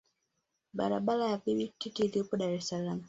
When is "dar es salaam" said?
2.37-2.99